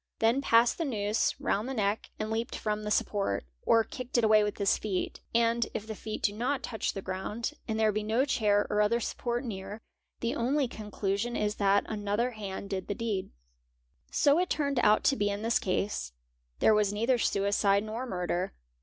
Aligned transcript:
then 0.17 0.41
passed 0.41 0.79
the 0.79 0.83
noose 0.83 1.39
round 1.39 1.69
the 1.69 1.75
neck 1.75 2.09
and 2.17 2.31
leaped 2.31 2.55
from 2.55 2.83
he 2.83 2.89
support, 2.89 3.45
or 3.67 3.83
kicked 3.83 4.17
it 4.17 4.23
away 4.23 4.41
with 4.43 4.57
his 4.57 4.75
feet; 4.75 5.19
and 5.35 5.67
if 5.75 5.85
the 5.85 5.93
feet 5.93 6.23
do 6.23 6.33
not 6.33 6.73
ouch 6.73 6.93
the 6.93 7.03
ground 7.03 7.53
and 7.67 7.79
there 7.79 7.91
be 7.91 8.01
no 8.01 8.25
chair 8.25 8.65
or 8.71 8.81
other 8.81 8.99
support 8.99 9.45
near, 9.45 9.79
the 10.19 10.33
only 10.35 10.67
¢ 10.67 10.91
clusion 10.91 11.35
is 11.39 11.57
that 11.57 11.83
another 11.87 12.31
hand 12.31 12.71
did 12.71 12.87
the 12.87 12.95
deed. 12.95 13.29
So 14.09 14.39
it 14.39 14.49
turned 14.49 14.79
out 14.79 15.03
to 15.03 15.15
be 15.15 15.29
in 15.29 15.43
this 15.43 15.59
case. 15.59 16.13
There 16.57 16.73
was 16.73 16.91
neither 16.91 17.19
suicide 17.19 17.83
nor 17.83 18.07
murder. 18.07 18.53